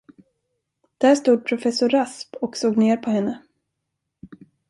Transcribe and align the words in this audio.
Där 0.97 1.15
stod 1.15 1.45
professor 1.45 1.89
Rasp 1.89 2.35
och 2.35 2.57
såg 2.57 2.77
ner 2.77 2.97
på 2.97 3.09
henne. 3.11 3.43